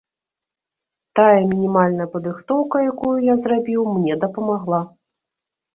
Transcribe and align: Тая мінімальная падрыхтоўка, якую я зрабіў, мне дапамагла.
Тая 1.19 1.41
мінімальная 1.51 2.09
падрыхтоўка, 2.15 2.77
якую 2.95 3.15
я 3.31 3.39
зрабіў, 3.47 3.81
мне 3.95 4.13
дапамагла. 4.27 4.87